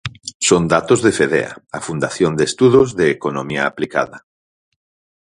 Son 0.47 0.63
datos 0.75 0.99
de 1.05 1.11
Fedea, 1.19 1.51
a 1.77 1.79
Fundación 1.87 2.31
de 2.35 2.45
Estudos 2.49 2.87
de 2.99 3.11
Economía 3.17 3.63
Aplicada. 3.67 4.17